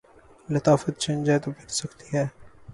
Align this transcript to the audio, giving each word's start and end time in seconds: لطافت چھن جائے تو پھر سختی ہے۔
لطافت 0.53 0.93
چھن 1.01 1.17
جائے 1.25 1.39
تو 1.43 1.49
پھر 1.57 1.67
سختی 1.79 2.07
ہے۔ 2.17 2.25